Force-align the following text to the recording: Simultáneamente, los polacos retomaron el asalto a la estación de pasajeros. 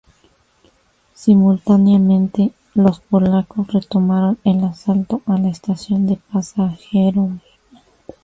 Simultáneamente, 1.13 2.53
los 2.73 3.01
polacos 3.01 3.71
retomaron 3.71 4.39
el 4.43 4.63
asalto 4.63 5.21
a 5.27 5.37
la 5.37 5.49
estación 5.49 6.07
de 6.07 6.17
pasajeros. 6.33 7.33